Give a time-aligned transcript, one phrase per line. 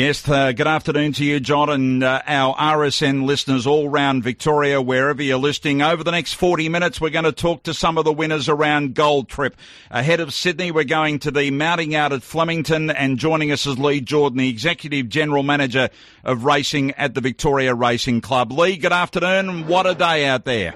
[0.00, 4.80] Yes, uh, good afternoon to you, John, and uh, our RSN listeners all round Victoria,
[4.80, 5.82] wherever you're listening.
[5.82, 8.94] Over the next 40 minutes, we're going to talk to some of the winners around
[8.94, 9.56] Gold Trip.
[9.90, 13.76] Ahead of Sydney, we're going to the mounting out at Flemington, and joining us is
[13.76, 15.88] Lee Jordan, the Executive General Manager
[16.22, 18.52] of Racing at the Victoria Racing Club.
[18.52, 19.66] Lee, good afternoon.
[19.66, 20.74] What a day out there.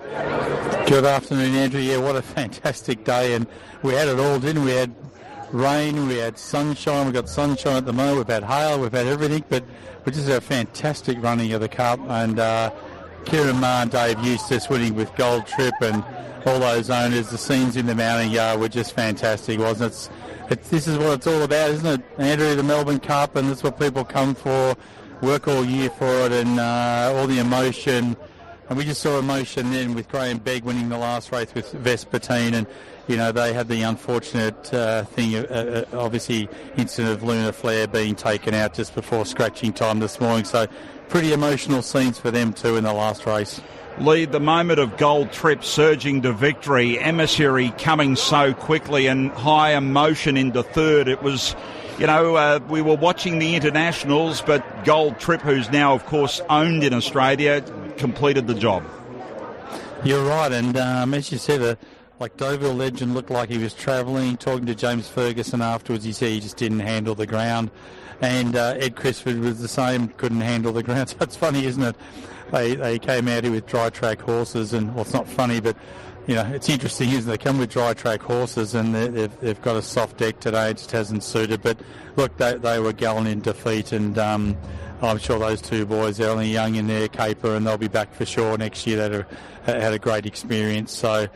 [0.88, 1.80] Good afternoon, Andrew.
[1.80, 3.46] Yeah, what a fantastic day, and
[3.84, 4.72] we had it all, didn't we?
[4.72, 4.92] we had
[5.52, 9.06] rain, we had sunshine, we've got sunshine at the moment, we've had hail, we've had
[9.06, 9.64] everything, but
[10.04, 12.70] we just had a fantastic running of the Cup and uh,
[13.24, 16.04] Ciaron Maher and Dave Eustace winning with Gold Trip and
[16.46, 20.10] all those owners, the scenes in the mounting yard were just fantastic, wasn't it?
[20.50, 23.62] It's, this is what it's all about, isn't it, Andrew, the Melbourne Cup, and that's
[23.62, 24.74] what people come for,
[25.20, 28.16] work all year for it, and uh, all the emotion.
[28.68, 32.54] And we just saw emotion then with Graham Begg winning the last race with Vespertine,
[32.54, 32.66] and
[33.08, 37.88] you know, they had the unfortunate uh, thing, uh, uh, obviously, incident of Lunar Flare
[37.88, 40.44] being taken out just before scratching time this morning.
[40.44, 40.66] So,
[41.08, 43.60] pretty emotional scenes for them too in the last race.
[43.98, 49.74] Lead the moment of gold trip surging to victory, emissary coming so quickly and high
[49.74, 51.08] emotion into third.
[51.08, 51.54] It was,
[51.98, 56.40] you know, uh, we were watching the internationals, but Gold Trip, who's now, of course,
[56.48, 57.62] owned in Australia,
[57.96, 58.84] completed the job.
[60.04, 61.76] You're right, and um, as you said, uh,
[62.18, 64.36] like Deauville Legend looked like he was travelling.
[64.36, 67.70] Talking to James Ferguson afterwards, he said he just didn't handle the ground.
[68.20, 71.08] And uh, Ed Crisford was the same, couldn't handle the ground.
[71.10, 71.96] So it's funny, isn't it?
[72.52, 75.76] They, they came out here with dry track horses, and well, it's not funny, but
[76.26, 77.38] you know, it's interesting, isn't it?
[77.38, 80.70] They come with dry track horses, and they've, they've got a soft deck today.
[80.70, 81.62] It just hasn't suited.
[81.62, 81.78] But
[82.16, 84.56] look, they, they were gallant in defeat, and um,
[85.00, 88.14] I'm sure those two boys, they're only young in their caper, and they'll be back
[88.14, 89.26] for sure next year.
[89.66, 90.92] They had a great experience.
[90.92, 91.26] So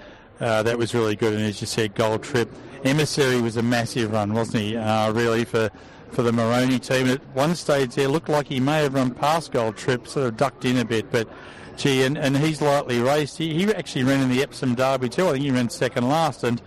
[0.41, 2.53] uh, that was really good, and as you said, Gold Trip.
[2.85, 4.77] Emissary was a massive run, wasn't he?
[4.77, 5.71] Uh, really for
[6.13, 7.09] for the Moroney team.
[7.09, 10.37] At one stage, there looked like he may have run past Gold Trip, sort of
[10.37, 11.29] ducked in a bit, but
[11.77, 13.39] gee, and, and he's lightly raced.
[13.39, 15.29] He, he actually ran in the Epsom Derby too.
[15.29, 16.61] I think he ran second last, and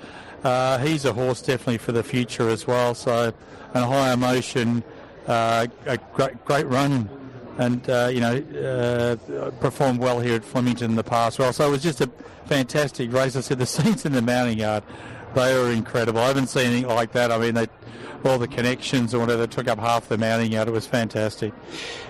[0.44, 2.96] uh, he's a horse definitely for the future as well.
[2.96, 3.34] So,
[3.74, 4.84] and high emotion,
[5.28, 7.10] uh, a great great run
[7.60, 11.38] and uh, you know uh, performed well here at Flemington in the past.
[11.38, 12.10] Well, so it was just a
[12.46, 13.36] fantastic race.
[13.36, 14.84] I said the scenes in the mounting yard,
[15.36, 16.20] they were incredible.
[16.20, 17.32] I haven't seen anything like that.
[17.32, 17.68] I mean, they
[18.26, 20.68] all the connections or whatever took up half the mounting yard.
[20.68, 21.54] It was fantastic.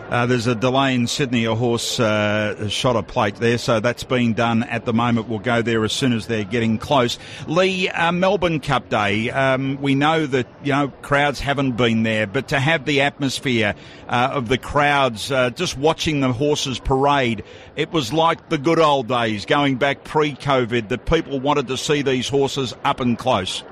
[0.10, 1.46] Uh, there's a delay in Sydney.
[1.46, 5.30] A horse uh, shot a plate there, so that's being done at the moment.
[5.30, 7.20] We'll go there as soon as they're getting close.
[7.46, 9.30] Lee, uh, Melbourne Cup Day.
[9.30, 13.76] Um, we know that you know crowds haven't been there, but to have the atmosphere
[14.08, 17.44] uh, of the crowds uh, just watching the horses parade,
[17.76, 20.90] it was like the good old days, going back pre-COVID.
[20.90, 23.64] That people wanted to see these horses up and close.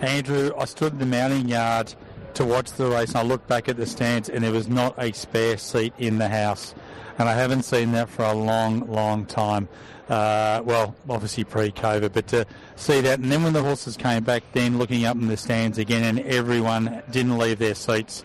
[0.00, 1.94] Andrew, I stood in the mounting yard
[2.34, 4.94] to watch the race and I looked back at the stands and there was not
[4.98, 6.74] a spare seat in the house.
[7.18, 9.68] And I haven't seen that for a long, long time.
[10.08, 12.44] Uh, well, obviously pre-COVID, but to
[12.76, 15.78] see that, and then when the horses came back, then looking up in the stands
[15.78, 18.24] again, and everyone didn't leave their seats,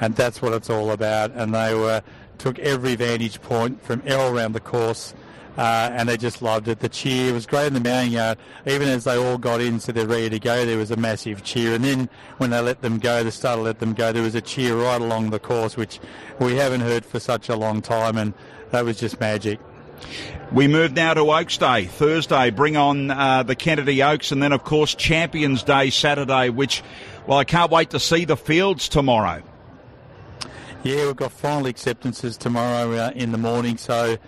[0.00, 1.32] and that's what it's all about.
[1.32, 2.02] And they were
[2.38, 5.14] took every vantage point from all around the course
[5.56, 6.80] uh, and they just loved it.
[6.80, 8.38] The cheer was great in the mounting yard.
[8.66, 11.42] Even as they all got in, so they're ready to go, there was a massive
[11.42, 11.74] cheer.
[11.74, 12.08] And then
[12.38, 15.00] when they let them go, the starter let them go, there was a cheer right
[15.00, 16.00] along the course, which
[16.40, 18.34] we haven't heard for such a long time, and
[18.70, 19.58] that was just magic.
[20.52, 22.50] We move now to Oaks Day, Thursday.
[22.50, 26.82] Bring on uh, the Kennedy Oaks, and then, of course, Champions Day, Saturday, which,
[27.26, 29.42] well, I can't wait to see the fields tomorrow.
[30.84, 34.18] Yeah, we've got final acceptances tomorrow uh, in the morning, so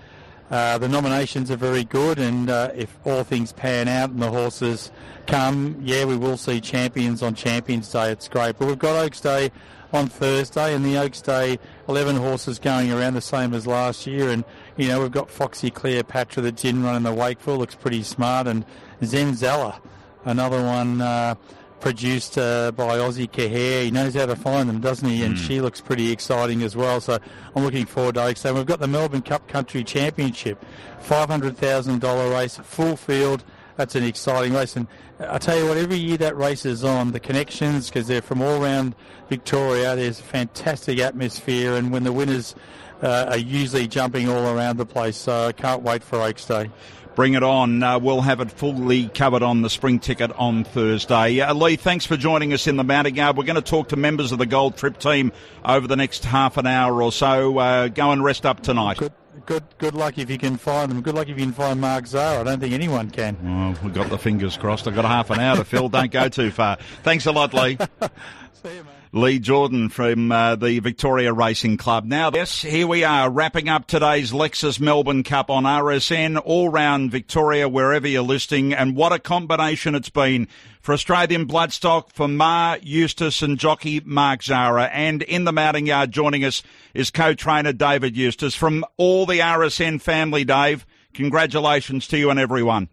[0.50, 4.30] uh, the nominations are very good, and uh, if all things pan out and the
[4.30, 4.90] horses
[5.26, 8.10] come, yeah, we will see champions on Champions Day.
[8.10, 8.58] It's great.
[8.58, 9.50] But we've got Oaks Day
[9.92, 14.30] on Thursday, and the Oaks Day 11 horses going around the same as last year.
[14.30, 14.44] And,
[14.76, 18.46] you know, we've got Foxy Cleopatra that didn't run in the Wakeful, looks pretty smart,
[18.46, 18.64] and
[19.02, 19.80] Zenzella,
[20.24, 21.00] another one.
[21.02, 21.34] Uh,
[21.80, 23.84] produced uh, by Ozzie Kheir.
[23.84, 25.22] He knows how to find them, doesn't he?
[25.22, 25.46] And mm.
[25.46, 27.00] she looks pretty exciting as well.
[27.00, 27.18] So
[27.54, 28.38] I'm looking forward to it.
[28.38, 30.64] So we've got the Melbourne Cup Country Championship,
[31.02, 33.44] $500,000 race, full field.
[33.76, 34.76] That's an exciting race.
[34.76, 34.88] And
[35.20, 38.42] I tell you what, every year that race is on, the connections, because they're from
[38.42, 38.96] all around
[39.28, 41.74] Victoria, there's a fantastic atmosphere.
[41.74, 42.54] And when the winners
[43.02, 45.16] uh, are usually jumping all around the place.
[45.16, 46.70] So I can't wait for Oaks Day.
[47.18, 47.82] Bring it on.
[47.82, 51.40] Uh, we'll have it fully covered on the spring ticket on Thursday.
[51.40, 53.36] Uh, Lee, thanks for joining us in the mounting yard.
[53.36, 55.32] We're going to talk to members of the Gold Trip team
[55.64, 57.58] over the next half an hour or so.
[57.58, 58.98] Uh, go and rest up tonight.
[58.98, 59.12] Good,
[59.46, 61.00] good, good luck if you can find them.
[61.00, 62.42] Good luck if you can find Mark Zahra.
[62.42, 63.36] I don't think anyone can.
[63.42, 64.86] Well, we've got the fingers crossed.
[64.86, 65.88] I've got half an hour to fill.
[65.88, 66.76] Don't go too far.
[67.02, 67.78] Thanks a lot, Lee.
[68.62, 68.97] See you, mate.
[69.12, 72.04] Lee Jordan from uh, the Victoria Racing Club.
[72.04, 77.10] Now, yes, here we are wrapping up today's Lexus Melbourne Cup on RSN, all round
[77.10, 78.74] Victoria, wherever you're listening.
[78.74, 80.48] And what a combination it's been
[80.80, 84.84] for Australian Bloodstock, for Maher, Eustace and jockey Mark Zahra.
[84.84, 86.62] And in the mounting yard joining us
[86.94, 88.54] is co-trainer David Eustace.
[88.54, 92.88] From all the RSN family, Dave, congratulations to you and everyone.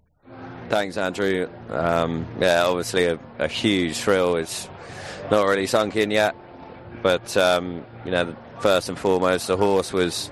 [0.70, 1.48] Thanks, Andrew.
[1.70, 4.36] Um, yeah, obviously a, a huge thrill.
[4.36, 4.68] It's
[5.32, 6.36] not really sunk in yet.
[7.02, 10.32] But um, you know, first and foremost, the horse was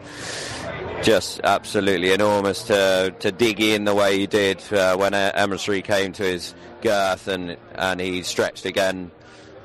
[1.01, 6.13] just absolutely enormous to to dig in the way he did uh, when Emissary came
[6.13, 9.11] to his girth and and he stretched again.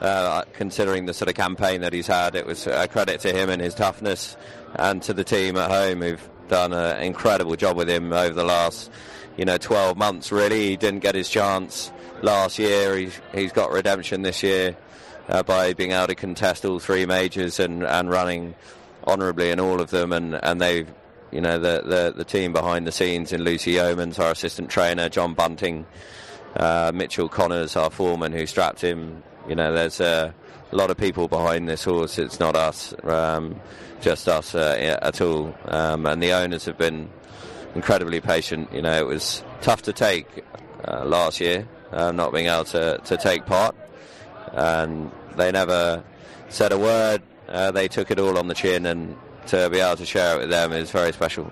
[0.01, 3.51] Uh, considering the sort of campaign that he's had, it was a credit to him
[3.51, 4.37] and his toughness,
[4.77, 8.45] and to the team at home who've done an incredible job with him over the
[8.45, 8.93] last,
[9.37, 10.31] you know, 12 months.
[10.31, 11.91] Really, he didn't get his chance
[12.23, 12.97] last year.
[12.97, 14.77] He's he's got redemption this year
[15.29, 18.55] uh, by being able to contest all three majors and, and running
[19.07, 20.13] honourably in all of them.
[20.13, 20.89] And, and they've,
[21.31, 25.09] you know, the, the, the team behind the scenes in Lucy Yeomans, our assistant trainer,
[25.09, 25.87] John Bunting,
[26.57, 29.23] uh, Mitchell Connors, our foreman who strapped him.
[29.49, 30.35] You know, there's a
[30.73, 32.19] lot of people behind this horse.
[32.19, 33.61] It's not us, um,
[34.01, 35.55] just us uh, at all.
[35.67, 37.11] Um, and the owners have been
[37.75, 38.73] incredibly patient.
[38.73, 40.45] You know, it was tough to take
[40.87, 43.75] uh, last year, uh, not being able to, to take part
[44.53, 46.03] and they never
[46.49, 47.23] said a word.
[47.49, 49.17] Uh, they took it all on the chin, and
[49.47, 51.51] to be able to share it with them is very special.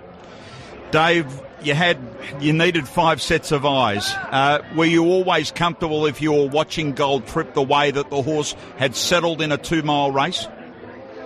[0.91, 1.97] Dave, you had
[2.39, 4.13] you needed five sets of eyes.
[4.31, 8.21] Uh, were you always comfortable if you were watching Gold Trip the way that the
[8.21, 10.47] horse had settled in a two mile race?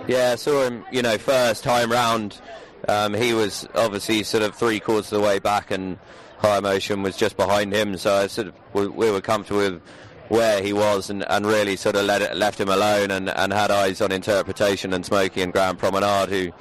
[0.08, 0.84] Yeah, I saw him.
[0.90, 2.40] You know, first time round,
[2.88, 5.98] um, he was obviously sort of three quarters of the way back, and
[6.38, 7.96] High Emotion was just behind him.
[7.96, 9.82] So I sort of we, we were comfortable with
[10.32, 13.52] where he was and, and really sort of let it, left him alone and, and
[13.52, 16.52] had eyes on interpretation and Smokey and Grand Promenade who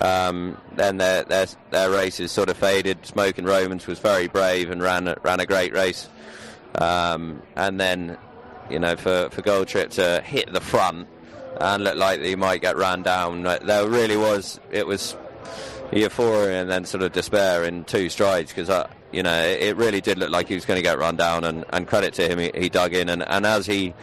[0.00, 3.04] um, then their, their, their races sort of faded.
[3.04, 6.08] Smoking Romans was very brave and ran ran a great race.
[6.76, 8.16] Um, and then,
[8.70, 11.06] you know, for, for Gold Trip to hit the front
[11.60, 15.14] and look like he might get ran down, there really was, it was
[15.92, 20.00] euphoria and then sort of despair in two strides because uh, you know it really
[20.00, 22.38] did look like he was going to get run down and, and credit to him
[22.38, 23.94] he, he dug in and, and as he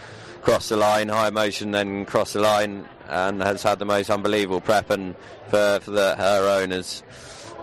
[0.42, 4.62] crossed the line high emotion then crossed the line and has had the most unbelievable
[4.62, 5.16] prep and
[5.50, 7.04] for, for the, her owners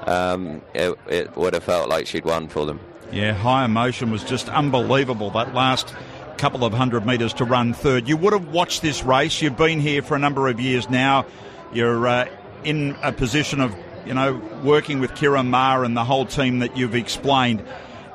[0.07, 2.81] um, it, it would have felt like she'd won for them.
[3.13, 5.95] Yeah high emotion was just unbelievable that last
[6.37, 8.09] couple of hundred metres to run third.
[8.09, 9.41] You would have watched this race.
[9.41, 11.27] You've been here for a number of years now.
[11.73, 12.29] You're uh,
[12.65, 13.75] in a position of
[14.07, 17.63] you know, working with Ciaron Maher and the whole team that you've explained,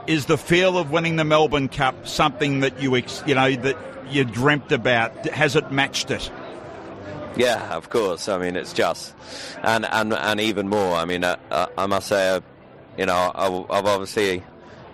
[0.08, 3.78] is the feel of winning the Melbourne Cup something that you, ex, you know, that
[4.10, 5.26] you dreamt about?
[5.28, 6.32] Has it matched it?
[7.36, 8.28] Yeah, of course.
[8.28, 9.14] I mean, it's just,
[9.64, 10.96] and and and even more.
[10.96, 12.42] I mean, uh, uh, I must say, uh,
[12.98, 13.32] you know,
[13.70, 14.44] I've obviously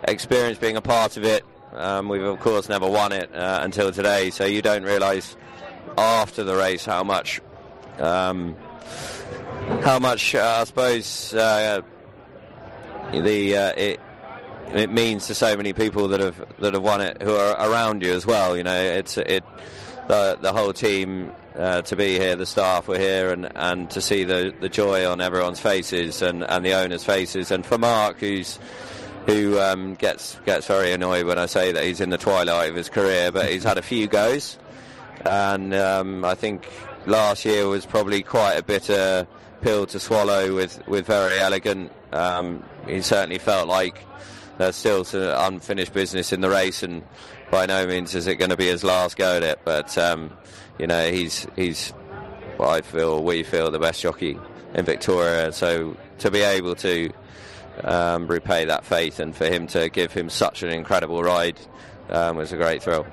[0.04, 1.44] experienced being a part of it.
[1.74, 5.36] Um, we've of course never won it uh, until today, so you don't realise
[5.98, 7.42] after the race how much
[8.00, 8.56] um,
[9.84, 11.82] how much uh, I suppose uh,
[13.12, 14.00] the uh, it
[14.74, 18.04] it means to so many people that have that have won it who are around
[18.04, 18.58] you as well.
[18.58, 19.44] You know, it's it
[20.08, 24.02] the the whole team uh, to be here, the staff were here, and, and to
[24.02, 28.20] see the, the joy on everyone's faces and, and the owners' faces, and for Mark,
[28.20, 28.60] who's
[29.26, 32.76] who um, gets gets very annoyed when I say that he's in the twilight of
[32.76, 34.58] his career, but he's had a few goes,
[35.26, 36.68] and um, I think
[37.06, 39.28] last year was probably quite a bitter
[39.66, 41.92] pill to swallow with, with very elegant.
[42.12, 43.98] Um, he certainly felt like
[44.60, 47.02] there's still some unfinished business in the race, and
[47.50, 49.60] by no means is it going to be his last go at it.
[49.66, 50.32] But um,
[50.78, 51.94] you know, he's he's
[52.60, 54.38] I feel, we feel, the best jockey
[54.76, 55.52] in Victoria.
[55.52, 57.10] So to be able to
[57.84, 61.60] um, repay that faith, and for him to give him such an incredible ride,
[62.12, 63.08] um, was a great thrill.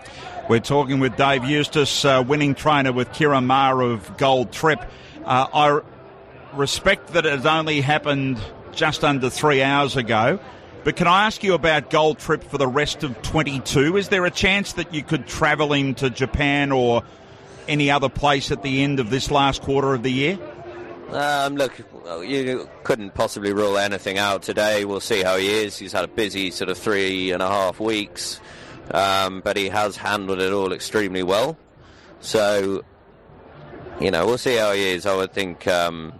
[0.50, 4.80] We're talking with Dave Eustace, uh, winning trainer with Ciaron Maher of Gold Trip.
[5.24, 5.80] Uh, I
[6.54, 8.38] respect that it only happened
[8.72, 10.38] just under three hours ago.
[10.84, 13.96] But can I ask you about Gold Trip for the rest of 22?
[13.96, 17.04] Is there a chance that you could travel into Japan or
[17.68, 20.38] any other place at the end of this last quarter of the year?
[21.10, 21.78] Um, look,
[22.22, 24.84] you couldn't possibly rule anything out today.
[24.84, 25.78] We'll see how he is.
[25.78, 28.40] He's had a busy sort of three and a half weeks,
[28.90, 31.56] um, but he has handled it all extremely well.
[32.20, 32.82] So,
[34.00, 35.06] you know, we'll see how he is.
[35.06, 36.14] I would think um,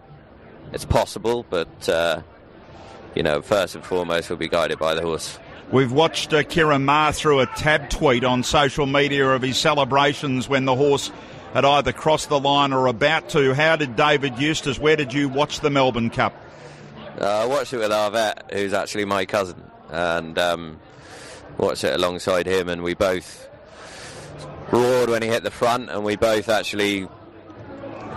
[0.73, 2.23] it's possible, but uh,
[3.15, 5.39] you know, first and foremost, we'll be guided by the horse.
[5.71, 10.65] We've watched uh, Maher through a tab tweet on social media of his celebrations when
[10.65, 11.11] the horse
[11.55, 13.55] had either crossed the line or about to.
[13.55, 16.35] How did David Eustace, where did you watch the Melbourne Cup?
[17.21, 20.81] Uh, I watched it with our vet, who's actually my cousin, and um,
[21.59, 23.49] watched it alongside him, and we both
[24.71, 27.07] roared when he hit the front, and we both actually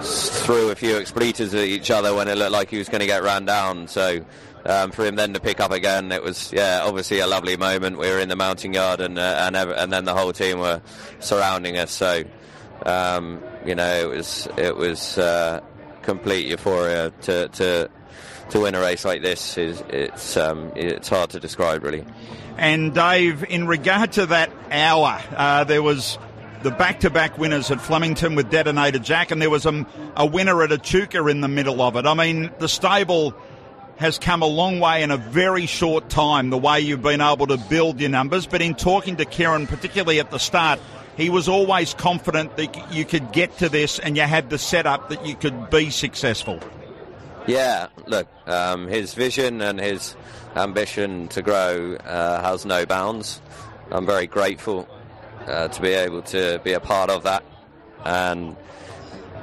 [0.02, 3.08] threw a few expletives at each other when it looked like he was going to
[3.08, 3.88] get ran down.
[3.88, 4.25] So
[4.66, 7.98] um, for him then to pick up again, it was yeah obviously a lovely moment.
[7.98, 10.82] We were in the mounting yard, and uh, and and then the whole team were
[11.20, 11.92] surrounding us.
[11.92, 12.24] So
[12.86, 15.62] um, you know it was it was uh,
[16.02, 17.90] complete euphoria to to
[18.50, 22.06] to win a race like this is it's um, it's hard to describe really.
[22.58, 26.18] And Dave, in regard to that hour, uh, there was
[26.65, 29.86] the back-to-back winners at Flemington with Detonator Jack, and there was a,
[30.17, 32.07] a winner at Echuca in the middle of it.
[32.07, 33.36] I mean, the stable
[33.98, 37.45] has come a long way in a very short time, the way you've been able
[37.45, 38.48] to build your numbers.
[38.48, 40.79] But in talking to Ciaron, particularly at the start,
[41.15, 45.10] he was always confident that you could get to this and you had the setup
[45.10, 46.60] that you could be successful.
[47.45, 50.15] Yeah, look, um, his vision and his
[50.55, 53.39] ambition to grow uh, has no bounds.
[53.91, 54.89] I'm very grateful
[55.48, 57.44] uh, to be able to be a part of that.
[58.04, 58.56] And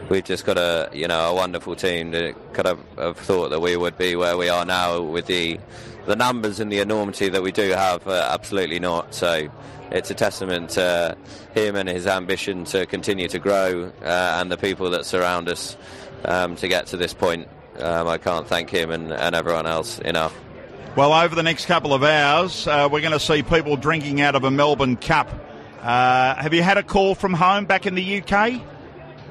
[0.09, 3.61] we've just got a you know a wonderful team that could have, have thought that
[3.61, 5.59] we would be where we are now with the
[6.07, 8.07] the numbers and the enormity that we do have.
[8.07, 9.15] Uh, absolutely not.
[9.15, 9.49] So
[9.91, 11.17] it's a testament to
[11.55, 15.77] him and his ambition to continue to grow uh, and the people that surround us
[16.25, 17.49] um, to get to this point.
[17.79, 20.35] Um, I can't thank him and, and everyone else enough.
[20.97, 24.35] Well, over the next couple of hours, uh, we're going to see people drinking out
[24.35, 25.31] of a Melbourne Cup
[25.83, 28.63] uh, have you had a call from home back in the UK?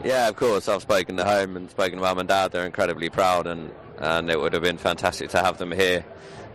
[0.04, 0.68] Yeah, of course.
[0.68, 2.52] I've spoken to home and spoken to mum and dad.
[2.52, 6.04] They're incredibly proud, and, and it would have been fantastic to have them here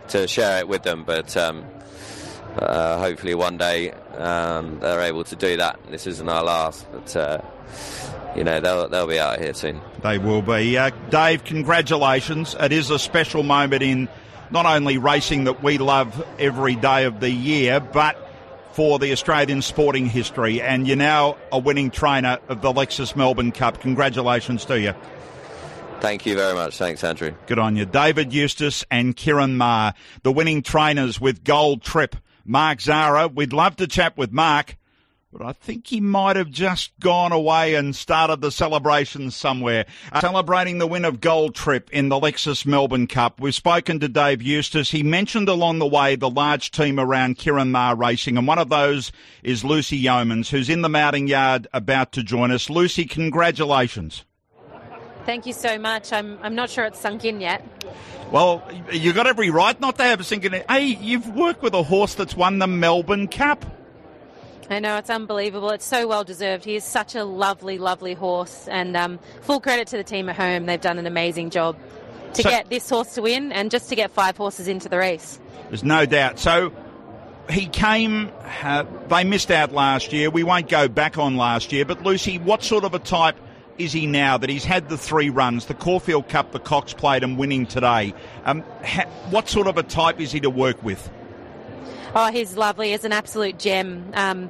[0.09, 1.03] to share it with them.
[1.03, 1.65] But um,
[2.57, 5.79] uh, hopefully one day um, they're able to do that.
[5.89, 7.41] This isn't our last, but uh,
[8.35, 9.81] you know they'll they'll be out here soon.
[10.03, 10.77] They will be.
[10.77, 12.55] Uh, Dave, congratulations!
[12.59, 14.09] It is a special moment in
[14.51, 18.26] not only racing that we love every day of the year, but
[18.77, 23.51] for the Australian sporting history, and you're now a winning trainer of the Lexus Melbourne
[23.51, 23.81] Cup.
[23.81, 24.93] Congratulations to you.
[25.99, 26.77] Thank you very much.
[26.77, 27.33] Thanks, Andrew.
[27.47, 27.87] Good on you.
[27.87, 32.17] David Eustace and Ciaron Maher, the winning trainers with Gold Trip.
[32.45, 34.77] Mark Zahra, we'd love to chat with Mark
[35.37, 39.85] but I think he might have just gone away and started the celebrations somewhere.
[40.11, 43.39] Uh, celebrating the win of Gold Trip in the Lexus Melbourne Cup.
[43.39, 44.89] We've spoken to Dave Eustace.
[44.89, 48.69] He mentioned along the way the large team around Ciaron Maher Racing, and one of
[48.69, 49.11] those
[49.43, 52.67] is Lucy Yeomans, who's in the mounting yard about to join us.
[52.67, 54.25] Lucy, congratulations.
[55.27, 56.11] Thank you so much.
[56.13, 57.63] I'm, I'm not sure it's sunk in yet.
[58.31, 60.63] Well, you got every right not to have a sink in.
[60.67, 63.76] Hey, you've worked with a horse that's won the Melbourne Cup.
[64.69, 65.69] I know it's unbelievable.
[65.69, 66.65] It's so well deserved.
[66.65, 70.35] He is such a lovely, lovely horse, and um, full credit to the team at
[70.35, 70.65] home.
[70.65, 71.77] They've done an amazing job
[72.33, 74.97] to so, get this horse to win, and just to get five horses into the
[74.97, 75.39] race.
[75.69, 76.39] There's no doubt.
[76.39, 76.73] So
[77.49, 78.31] he came.
[78.61, 80.29] Uh, they missed out last year.
[80.29, 83.37] We won't go back on last year, but Lucy, what sort of a type?
[83.77, 87.23] Is he now that he's had the three runs, the Caulfield Cup, the Cox Plate,
[87.23, 88.11] and winning today?
[88.43, 91.07] Um, ha- what sort of a type is he to work with?
[92.19, 92.93] Oh, he's lovely.
[92.93, 94.09] He's an absolute gem.
[94.15, 94.49] Um,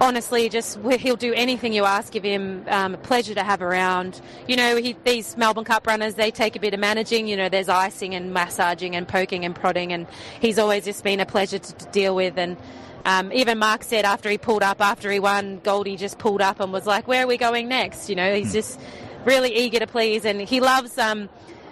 [0.00, 2.64] honestly, just he'll do anything you ask of him.
[2.68, 4.18] Um, a pleasure to have around.
[4.48, 7.28] You know, he, these Melbourne Cup runners, they take a bit of managing.
[7.28, 10.06] You know, there's icing and massaging and poking and prodding, and
[10.40, 12.38] he's always just been a pleasure to, to deal with.
[12.38, 12.56] And
[13.04, 16.60] um, even Mark said after he pulled up, after he won, Goldie just pulled up
[16.60, 18.54] and was like, "Where are we going next?" You know, he's hmm.
[18.54, 18.80] just
[19.26, 20.96] really eager to please, and he loves.
[20.96, 21.28] Um,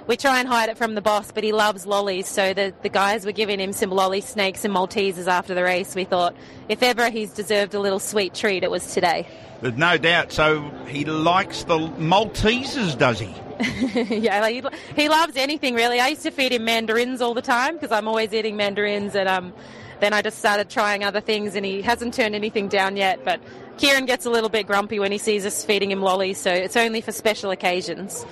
[0.09, 2.27] we try and hide it from the boss, but he loves lollies.
[2.27, 5.95] So the, the guys were giving him some lolly snakes and Maltesers after the race.
[5.95, 6.35] We thought
[6.69, 9.29] if ever he's deserved a little sweet treat, it was today.
[9.61, 10.33] There's no doubt.
[10.33, 13.35] So he likes the Maltesers, does he?
[14.19, 16.01] yeah, like he, he loves anything really.
[16.01, 19.29] I used to feed him mandarins all the time because I'm always eating mandarins, and
[19.29, 19.53] um,
[20.01, 23.25] then I just started trying other things, and he hasn't turned anything down yet.
[23.25, 23.41] But
[23.77, 26.77] Ciaron gets a little bit grumpy when he sees us feeding him lollies, so it's
[26.77, 28.25] only for special occasions.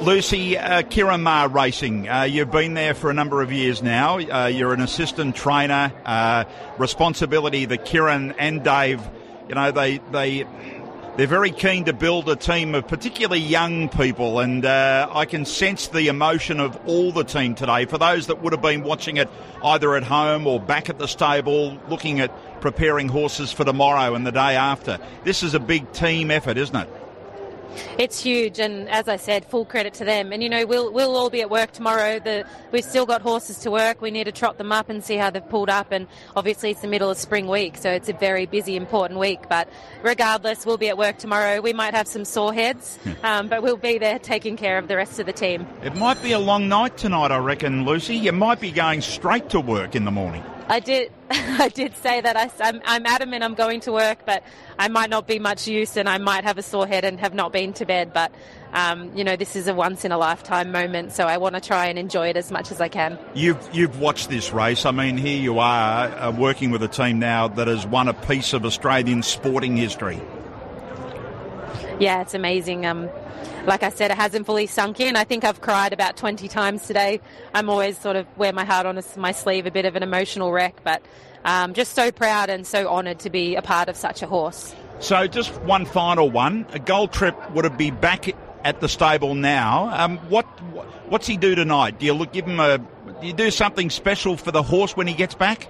[0.00, 0.82] Lucy, uh,
[1.18, 4.18] Maher Racing, uh, you've been there for a number of years now.
[4.18, 5.92] Uh, you're an assistant trainer.
[6.04, 6.44] Uh,
[6.78, 9.00] responsibility that Ciaron and Dave,
[9.48, 10.44] you know, they, they,
[11.16, 15.44] they're very keen to build a team of particularly young people, and uh, I can
[15.44, 17.84] sense the emotion of all the team today.
[17.84, 19.28] For those that would have been watching it
[19.62, 24.26] either at home or back at the stable, looking at preparing horses for tomorrow and
[24.26, 27.01] the day after, this is a big team effort, isn't it?
[27.98, 30.32] It's huge, and as I said, full credit to them.
[30.32, 32.18] And you know, we'll we'll all be at work tomorrow.
[32.18, 34.00] The, we've still got horses to work.
[34.00, 35.92] We need to trot them up and see how they've pulled up.
[35.92, 39.48] And obviously, it's the middle of spring week, so it's a very busy, important week.
[39.48, 39.68] But
[40.02, 41.60] regardless, we'll be at work tomorrow.
[41.60, 44.96] We might have some sore heads, um, but we'll be there taking care of the
[44.96, 45.66] rest of the team.
[45.82, 48.16] It might be a long night tonight, I reckon, Lucy.
[48.16, 50.42] You might be going straight to work in the morning.
[50.68, 51.12] I did.
[51.58, 54.42] I did say that I, I'm, I'm adamant I'm going to work, but
[54.78, 57.32] I might not be much use, and I might have a sore head and have
[57.32, 58.12] not been to bed.
[58.12, 58.32] But
[58.72, 61.60] um, you know, this is a once in a lifetime moment, so I want to
[61.60, 63.18] try and enjoy it as much as I can.
[63.34, 64.84] You've you've watched this race.
[64.84, 68.14] I mean, here you are uh, working with a team now that has won a
[68.14, 70.20] piece of Australian sporting history.
[72.00, 72.86] Yeah, it's amazing.
[72.86, 73.08] Um,
[73.66, 75.16] like I said, it hasn't fully sunk in.
[75.16, 77.20] I think I've cried about 20 times today.
[77.54, 80.52] I'm always sort of wear my heart on my sleeve, a bit of an emotional
[80.52, 81.02] wreck, but
[81.44, 84.74] um, just so proud and so honoured to be a part of such a horse.
[85.00, 86.66] So, just one final one.
[86.72, 88.28] A gold trip would it be back
[88.64, 89.90] at the stable now?
[89.92, 90.44] Um, what
[91.08, 91.98] what's he do tonight?
[91.98, 92.78] Do you look give him a?
[92.78, 95.68] Do you do something special for the horse when he gets back?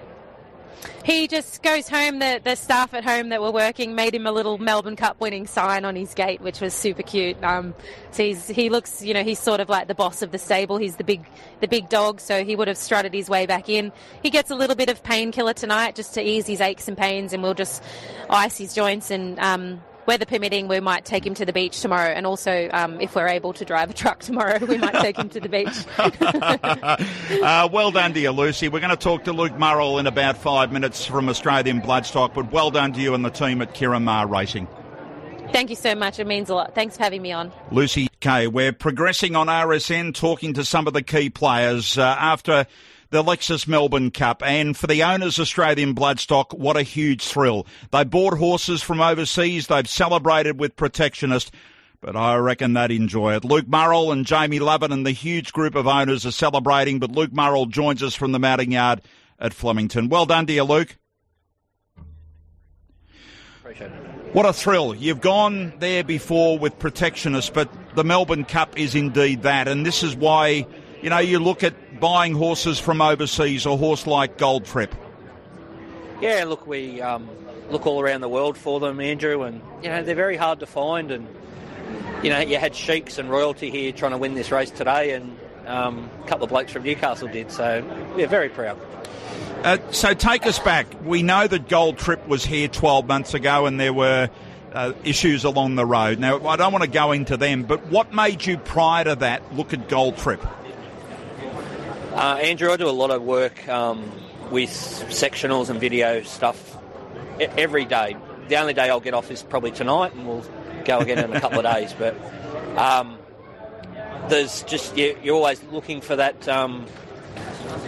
[1.03, 2.19] He just goes home.
[2.19, 5.47] The, the staff at home that were working made him a little Melbourne Cup winning
[5.47, 7.41] sign on his gate, which was super cute.
[7.43, 7.73] Um,
[8.11, 10.77] so he's, he looks, you know, he's sort of like the boss of the stable.
[10.77, 11.25] He's the big,
[11.59, 12.19] the big dog.
[12.19, 13.91] So he would have strutted his way back in.
[14.21, 17.33] He gets a little bit of painkiller tonight just to ease his aches and pains,
[17.33, 17.83] and we'll just
[18.29, 22.09] ice his joints and um, weather permitting, we might take him to the beach tomorrow.
[22.09, 25.29] And also, um, if we're able to drive a truck tomorrow, we might take him
[25.29, 25.85] to the beach.
[27.43, 28.69] uh, well done to you, Lucy.
[28.69, 32.51] We're going to talk to Luke Murrell in about five minutes from Australian Bloodstock, but
[32.51, 34.67] well done to you and the team at Maher Racing.
[35.51, 36.17] Thank you so much.
[36.19, 36.73] It means a lot.
[36.73, 37.51] Thanks for having me on.
[37.69, 42.65] Lucy Kay, we're progressing on RSN, talking to some of the key players uh, after
[43.13, 44.41] the Lexus Melbourne Cup.
[44.43, 47.65] And for the owners Australian Bloodstock, what a huge thrill.
[47.91, 49.67] They bought horses from overseas.
[49.67, 51.53] They've celebrated with Protectionist.
[52.01, 53.45] But I reckon they'd enjoy it.
[53.45, 57.31] Luke Murrell and Jamie Lovett and the huge group of owners are celebrating, but Luke
[57.31, 59.01] Murrell joins us from the mounting yard
[59.39, 60.09] at Flemington.
[60.09, 60.97] Well done to you, Luke.
[63.61, 64.33] Appreciate it.
[64.33, 64.95] What a thrill.
[64.95, 69.67] You've gone there before with Protectionist, but the Melbourne Cup is indeed that.
[69.67, 70.65] And this is why,
[71.01, 74.93] you know, you look at buying horses from overseas, a horse like Gold Trip?
[76.19, 77.29] Yeah, look, we um,
[77.69, 80.65] look all around the world for them, Andrew, and you know they're very hard to
[80.65, 81.11] find.
[81.11, 81.25] And
[82.21, 85.37] you know, you had sheiks and royalty here trying to win this race today, and
[85.65, 87.49] um, a couple of blokes from Newcastle did.
[87.51, 87.81] So
[88.17, 88.77] we're very proud.
[89.63, 90.87] Uh, so take us back.
[91.05, 94.29] We know that Gold Trip was here 12 months ago, and there were.
[94.73, 96.17] Uh, issues along the road.
[96.17, 99.55] Now, I don't want to go into them, but what made you prior to that
[99.55, 100.43] look at Gold Trip?
[102.13, 104.11] Uh, Andrew, I do a lot of work um,
[104.51, 106.77] with sectionals and video stuff
[107.39, 108.15] every day.
[108.49, 110.45] The only day I'll get off is probably tonight, and we'll
[110.85, 111.91] go again in a couple of days.
[111.97, 112.15] But
[112.77, 113.17] um,
[114.29, 116.85] there's just you're always looking for that, um,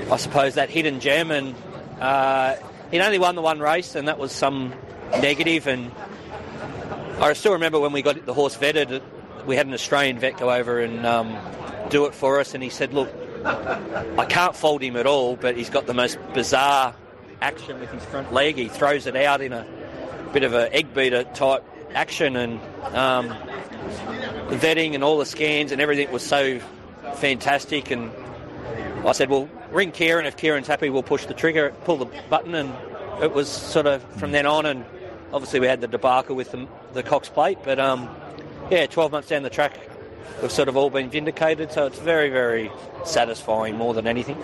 [0.10, 1.30] I suppose, that hidden gem.
[1.30, 1.54] And
[2.02, 2.56] uh,
[2.90, 4.74] he only won the one race, and that was some
[5.12, 5.68] negative.
[5.68, 5.92] And
[7.20, 9.04] I still remember when we got the horse vetted,
[9.46, 11.38] we had an Australian vet go over and um,
[11.90, 13.14] do it for us, and he said, "Look,
[13.46, 16.96] I can't fault him at all, but he's got the most bizarre
[17.42, 18.56] action with his front leg.
[18.56, 19.66] He throws it out in a
[20.34, 22.60] bit of an egg beater type action, and
[22.96, 23.28] um,
[24.50, 26.60] the vetting and all the scans and everything was so
[27.16, 27.92] fantastic.
[27.92, 28.12] And
[29.06, 30.26] I said, well, ring Ciaron.
[30.26, 32.74] If Ciaron's happy, we'll push the trigger, pull the button, and
[33.22, 34.66] it was sort of from then on.
[34.66, 34.86] And
[35.32, 38.10] obviously, we had the debacle with the, the Cox plate, but um,
[38.72, 39.78] yeah, 12 months down the track,
[40.42, 41.72] we've sort of all been vindicated.
[41.72, 42.72] So it's very, very
[43.04, 44.38] satisfying more than anything.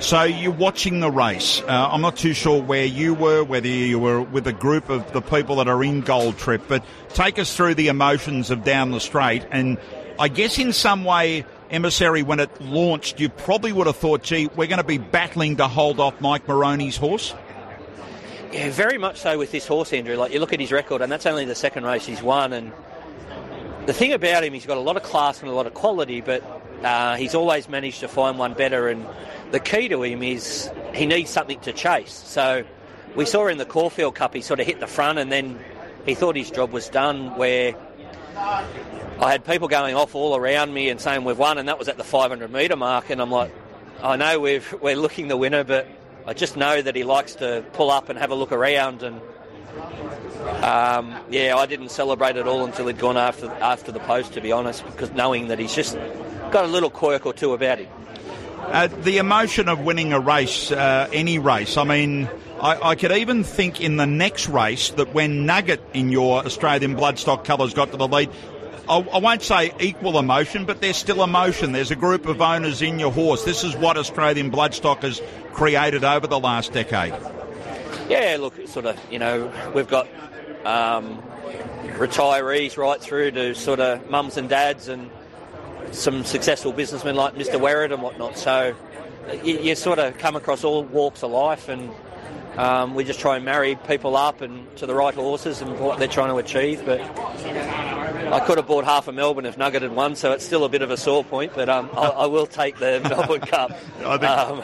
[0.00, 1.62] So you're watching the race.
[1.62, 5.10] Uh, I'm not too sure where you were, whether you were with a group of
[5.12, 8.90] the people that are in Gold Trip, but take us through the emotions of down
[8.90, 9.46] the straight.
[9.50, 9.78] And
[10.18, 14.48] I guess in some way, Emissary, when it launched, you probably would have thought, gee,
[14.54, 17.34] we're going to be battling to hold off Mike Moroney's horse.
[18.52, 20.16] Yeah, very much so with this horse, Andrew.
[20.16, 22.72] Like you look at his record, and that's only the second race he's won, and
[23.86, 26.20] the thing about him, he's got a lot of class and a lot of quality,
[26.20, 26.42] but
[26.82, 28.88] uh, he's always managed to find one better.
[28.88, 29.06] And
[29.52, 32.12] the key to him is he needs something to chase.
[32.12, 32.64] So
[33.14, 35.58] we saw in the Caulfield Cup, he sort of hit the front and then
[36.04, 37.36] he thought his job was done.
[37.36, 37.74] Where
[38.36, 41.88] I had people going off all around me and saying we've won, and that was
[41.88, 43.08] at the 500 metre mark.
[43.10, 43.52] And I'm like,
[44.02, 45.88] I know we're, we're looking the winner, but
[46.26, 49.20] I just know that he likes to pull up and have a look around and
[50.62, 54.40] um, yeah, I didn't celebrate at all until he'd gone after after the post, to
[54.40, 55.96] be honest, because knowing that he's just
[56.50, 57.88] got a little quirk or two about him.
[58.58, 61.76] Uh, the emotion of winning a race, uh, any race.
[61.76, 62.28] I mean,
[62.60, 66.96] I, I, could even think in the next race that when Nugget in your Australian
[66.96, 68.30] bloodstock colours got to the lead,
[68.88, 71.72] I, I won't say equal emotion, but there's still emotion.
[71.72, 73.44] There's a group of owners in your horse.
[73.44, 75.20] This is what Australian Bloodstock has
[75.52, 77.14] created over the last decade.
[78.08, 80.06] Yeah, look, sort of, you know, we've got
[80.66, 81.22] um,
[81.96, 85.10] retirees right through to sort of mums and dads and
[85.92, 87.60] some successful businessmen like Mr.
[87.60, 88.36] Werrett and whatnot.
[88.36, 88.74] So
[89.42, 91.90] you, you sort of come across all walks of life and
[92.56, 95.98] um, we just try and marry people up and to the right horses and what
[95.98, 96.84] they're trying to achieve.
[96.84, 97.00] But
[98.32, 100.68] I could have bought half of Melbourne if Nugget had won, so it's still a
[100.68, 101.52] bit of a sore point.
[101.54, 103.72] But um, I, I, will take the Melbourne Cup.
[104.04, 104.62] I think, um,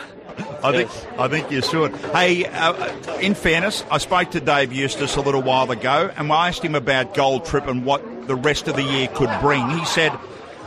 [0.64, 1.94] I think, I think you should.
[1.96, 6.48] Hey, uh, in fairness, I spoke to Dave Eustace a little while ago, and I
[6.48, 9.68] asked him about Gold Trip and what the rest of the year could bring.
[9.70, 10.12] He said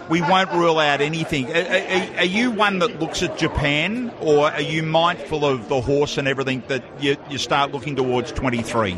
[0.10, 1.52] we won't rule out anything.
[1.52, 5.82] Are, are, are, you one that looks at Japan, or are you mindful of the
[5.82, 8.91] horse and everything that you, you start looking towards 23?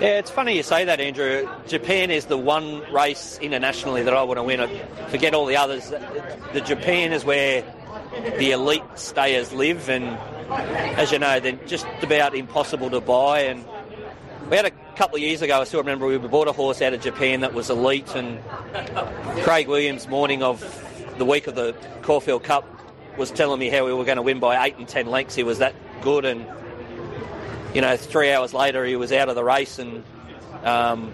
[0.00, 1.48] Yeah, it's funny you say that, Andrew.
[1.66, 4.70] Japan is the one race internationally that I want to win.
[5.08, 5.90] Forget all the others.
[6.52, 7.64] The Japan is where
[8.38, 10.16] the elite stayers live, and
[10.96, 13.40] as you know, they're just about impossible to buy.
[13.40, 13.64] And
[14.48, 16.92] we had a couple of years ago, I still remember we bought a horse out
[16.92, 18.42] of Japan that was elite, and
[19.44, 20.60] Craig Williams, morning of
[21.18, 22.66] the week of the Caulfield Cup,
[23.16, 25.36] was telling me how we were going to win by eight and ten lengths.
[25.36, 26.44] He was that good, and
[27.74, 30.02] you know, three hours later he was out of the race, and
[30.64, 31.12] um,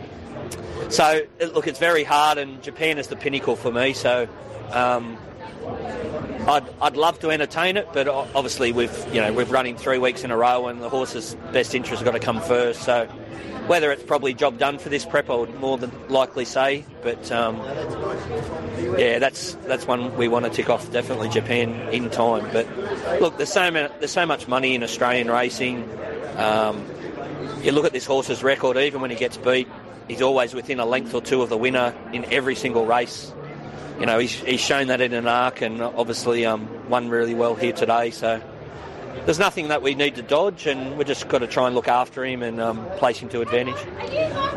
[0.88, 1.20] so
[1.52, 3.92] look, it's very hard, and Japan is the pinnacle for me.
[3.92, 4.26] So.
[4.72, 5.18] Um,
[6.46, 10.24] I'd, I'd love to entertain it, but obviously we've you know we've running three weeks
[10.24, 12.82] in a row, and the horse's best interest has got to come first.
[12.82, 13.08] So
[13.66, 16.84] whether it's probably job done for this prep, I would more than likely say.
[17.02, 17.56] But um,
[18.98, 20.90] yeah, that's that's one we want to tick off.
[20.92, 22.48] Definitely Japan in time.
[22.52, 22.66] But
[23.20, 25.88] look, there's so many, there's so much money in Australian racing.
[26.36, 26.84] Um,
[27.62, 28.76] you look at this horse's record.
[28.76, 29.68] Even when he gets beat,
[30.08, 33.32] he's always within a length or two of the winner in every single race.
[33.98, 37.54] You know, he's, he's shown that in an arc, and obviously um, won really well
[37.54, 38.10] here today.
[38.10, 38.42] So
[39.24, 41.88] there's nothing that we need to dodge, and we've just got to try and look
[41.88, 43.76] after him and um, place him to advantage.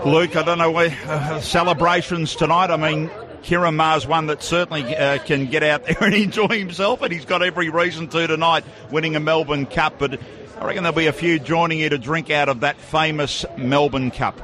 [0.05, 2.71] Luke, I don't know where uh, celebrations tonight.
[2.71, 3.09] I mean,
[3.43, 7.25] Ciaron Maher's one that certainly uh, can get out there and enjoy himself, and he's
[7.25, 9.99] got every reason to tonight, winning a Melbourne Cup.
[9.99, 10.19] But
[10.59, 14.11] I reckon there'll be a few joining you to drink out of that famous Melbourne
[14.11, 14.41] Cup.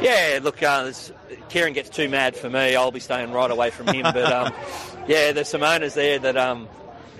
[0.00, 0.92] Yeah, look, uh,
[1.48, 2.76] Ciaron gets too mad for me.
[2.76, 4.02] I'll be staying right away from him.
[4.02, 4.52] But um,
[5.08, 6.68] yeah, there's some owners there that um,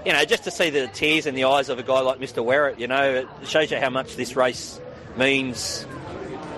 [0.04, 2.44] you know, just to see the tears in the eyes of a guy like Mr.
[2.44, 4.80] Werrett, you know, it shows you how much this race
[5.16, 5.86] means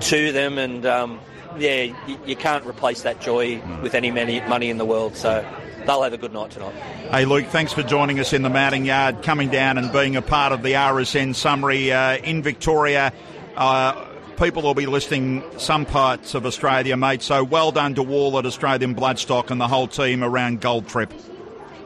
[0.00, 0.58] to them.
[0.58, 1.20] And um,
[1.58, 5.16] yeah, you, you, can't replace that joy with any money in the world.
[5.16, 5.44] So
[5.86, 6.74] they'll have a good night tonight.
[7.10, 10.22] Hey, Luke, thanks for joining us in the mounting yard, coming down and being a
[10.22, 13.12] part of the RSN summary uh, in Victoria.
[13.56, 14.06] Uh,
[14.40, 17.20] people will be listening some parts of Australia, mate.
[17.20, 21.12] So well done to all at Australian Bloodstock and the whole team around Gold Trip.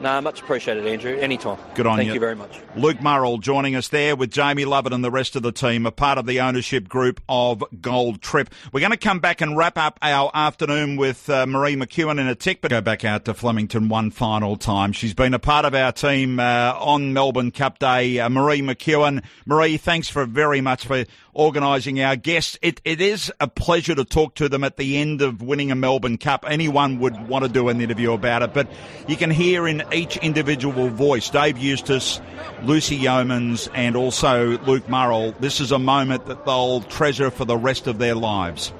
[0.01, 1.17] No, much appreciated, Andrew.
[1.17, 1.57] Anytime.
[1.73, 2.11] Good on Thank you.
[2.11, 2.59] Thank you very much.
[2.75, 5.91] Luke Murrell joining us there with Jamie Lovett and the rest of the team, a
[5.91, 8.49] part of the ownership group of Gold Trip.
[8.71, 12.27] We're going to come back and wrap up our afternoon with uh, Marie McEwen in
[12.27, 14.91] a tick, but go back out to Flemington one final time.
[14.91, 18.19] She's been a part of our team uh, on Melbourne Cup Day.
[18.19, 19.23] Uh, Marie McEwen.
[19.45, 22.57] Marie, thanks for very much for organising our guests.
[22.61, 25.75] It, it is a pleasure to talk to them at the end of winning a
[25.75, 26.45] Melbourne Cup.
[26.47, 28.67] Anyone would want to do an interview about it, but
[29.07, 32.19] you can hear in each individual voice, Dave Eustace,
[32.63, 37.57] Lucy Yeomans, and also Luke Murrell, this is a moment that they'll treasure for the
[37.57, 38.71] rest of their lives.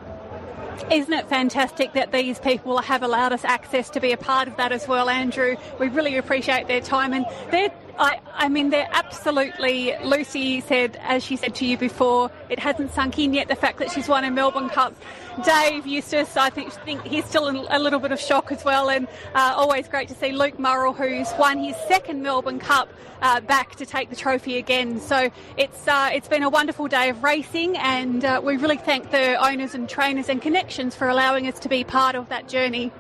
[0.92, 4.58] Isn't it fantastic that these people have allowed us access to be a part of
[4.58, 5.56] that as well, Andrew?
[5.80, 9.96] We really appreciate their time and they're I, I mean, they're absolutely.
[10.04, 13.80] Lucy said, as she said to you before, it hasn't sunk in yet the fact
[13.80, 14.94] that she's won a Melbourne Cup.
[15.44, 18.90] Dave Eustace, I think, think he's still in a little bit of shock as well,
[18.90, 22.90] and uh, always great to see Luke Murrell, who's won his second Melbourne Cup,
[23.22, 25.00] uh, back to take the trophy again.
[25.00, 29.12] So it's uh, it's been a wonderful day of racing, and uh, we really thank
[29.12, 32.92] the owners and trainers and connections for allowing us to be part of that journey.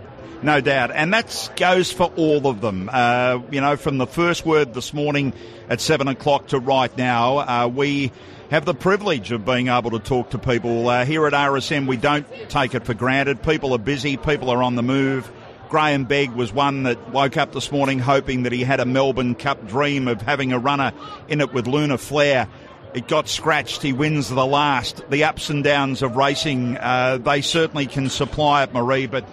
[0.42, 0.92] No doubt.
[0.92, 2.90] And that goes for all of them.
[2.92, 5.34] Uh, you know, from the first word this morning
[5.70, 8.12] at 7 o'clock to right now, uh, we
[8.52, 10.88] have the privilege of being able to talk to people.
[10.88, 13.42] Uh, here at RSN, we don't take it for granted.
[13.42, 15.32] People are busy, people are on the move.
[15.70, 19.34] Graham Begg was one that woke up this morning hoping that he had a Melbourne
[19.34, 20.94] Cup dream of having a runner
[21.28, 22.48] in it with Lunar Flare.
[22.94, 23.82] It got scratched.
[23.82, 25.02] He wins the last.
[25.10, 29.26] The ups and downs of racing, uh, they certainly can supply it, Marie, but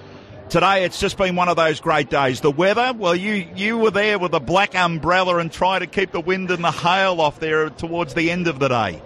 [0.53, 2.43] Today it's just been one of those great days.
[2.43, 6.13] The weather, well, you, you were there with a black umbrella and trying to keep
[6.13, 9.01] the wind and the hail off there towards the end of the day.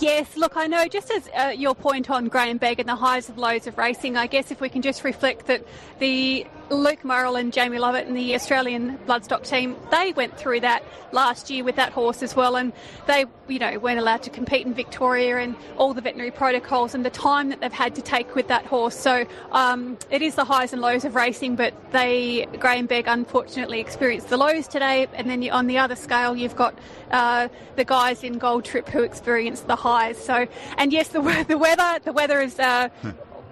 [0.00, 3.28] Yes, look, I know just as uh, your point on Graham Begg and the highs
[3.28, 5.64] and lows of racing, I guess if we can just reflect that
[6.00, 10.82] the Luke Murrell and Jamie Lovett and the Australian bloodstock team, they went through that
[11.12, 12.72] last year with that horse as well, and
[13.06, 17.04] they, you know, weren't allowed to compete in Victoria and all the veterinary protocols and
[17.04, 18.96] the time that they've had to take with that horse.
[18.96, 23.80] So um, it is the highs and lows of racing, but they, Graham Begg, unfortunately
[23.80, 26.76] experienced the lows today, and then on the other scale, you've got
[27.12, 30.18] uh, the guys in Gold Trip who experienced the highs.
[30.18, 32.58] So, and yes, the, the weather, the weather is.
[32.58, 32.88] Uh,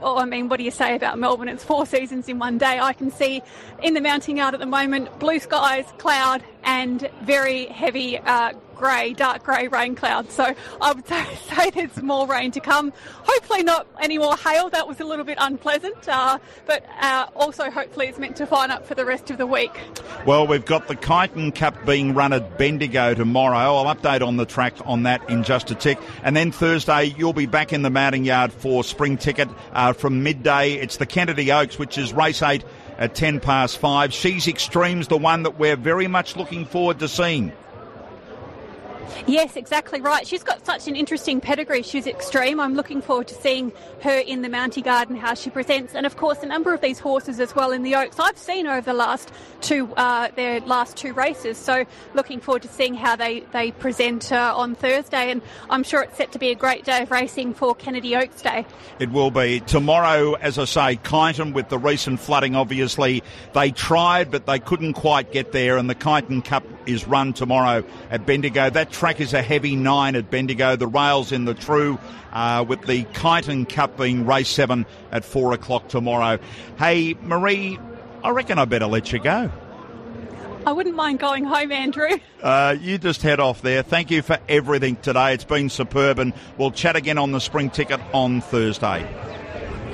[0.00, 1.48] well, I mean, what do you say about Melbourne?
[1.48, 2.78] It's four seasons in one day.
[2.78, 3.42] I can see
[3.82, 9.12] in the mounting yard at the moment blue skies, cloud, and very heavy uh, grey,
[9.12, 10.34] dark grey rain clouds.
[10.34, 12.92] So I would say, say, there's more rain to come.
[13.22, 14.70] Hopefully not any more hail.
[14.70, 16.08] That was a little bit unpleasant.
[16.08, 19.46] Uh, but uh, also hopefully it's meant to fine up for the rest of the
[19.46, 19.72] week.
[20.26, 23.76] Well, we've got the Kyneton Cup being run at Bendigo tomorrow.
[23.76, 25.98] I'll update on the track on that in just a tick.
[26.22, 30.22] And then Thursday, you'll be back in the mounting yard for spring ticket uh, from
[30.22, 30.72] midday.
[30.72, 32.64] It's the Kennedy Oaks, which is race eight
[32.98, 34.12] at 10 past five.
[34.12, 37.52] She's Extreme's the one that we're very much looking forward to seeing.
[39.26, 40.26] Yes, exactly right.
[40.26, 41.82] She's got such an interesting pedigree.
[41.82, 42.60] She's extreme.
[42.60, 46.16] I'm looking forward to seeing her in the Mountie Garden, how she presents, and of
[46.16, 48.18] course a number of these horses as well in the Oaks.
[48.18, 52.68] I've seen over the last two uh, their last two races, so looking forward to
[52.68, 55.30] seeing how they they present uh, on Thursday.
[55.30, 58.42] And I'm sure it's set to be a great day of racing for Kennedy Oaks
[58.42, 58.66] Day.
[58.98, 60.96] It will be tomorrow, as I say.
[60.96, 65.88] Kyneton with the recent flooding, obviously they tried, but they couldn't quite get there, and
[65.88, 68.70] the Kyneton Cup is run tomorrow at Bendigo.
[68.70, 70.76] That track is a heavy nine at Bendigo.
[70.76, 71.98] The rails in the true,
[72.32, 76.38] uh, with the Kyneton Cup being race seven at four o'clock tomorrow.
[76.78, 77.78] Hey, Marie,
[78.22, 79.50] I reckon I better let you go.
[80.66, 82.08] I wouldn't mind going home, Andrew.
[82.42, 83.82] Uh, you just head off there.
[83.82, 85.34] Thank you for everything today.
[85.34, 89.33] It's been superb, and we'll chat again on the spring ticket on Thursday.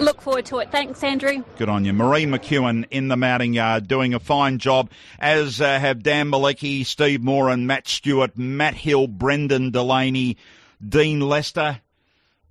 [0.01, 0.73] Look forward to it.
[0.73, 1.45] Thanks, Andrew.
[1.59, 1.93] Good on you.
[1.93, 6.87] Marie McEwen in the mounting yard doing a fine job, as uh, have Dan Malecki,
[6.87, 10.39] Steve Moore, and Matt Stewart, Matt Hill, Brendan Delaney,
[10.87, 11.81] Dean Lester.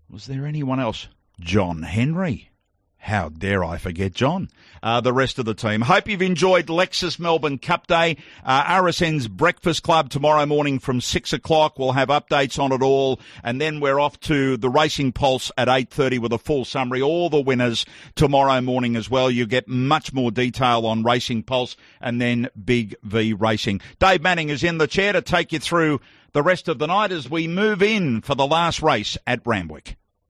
[0.09, 1.07] Was there anyone else?
[1.39, 2.48] John Henry.
[3.01, 4.49] How dare I forget John?
[4.83, 5.81] Uh, the rest of the team.
[5.81, 8.17] Hope you've enjoyed Lexus Melbourne Cup Day.
[8.43, 11.79] Uh, RSN's Breakfast Club tomorrow morning from six o'clock.
[11.79, 15.69] We'll have updates on it all, and then we're off to the Racing Pulse at
[15.69, 17.01] eight thirty with a full summary.
[17.01, 17.85] All the winners
[18.15, 19.31] tomorrow morning as well.
[19.31, 23.79] You get much more detail on Racing Pulse and then Big V Racing.
[23.99, 26.01] Dave Manning is in the chair to take you through
[26.33, 29.95] the rest of the night as we move in for the last race at Randwick.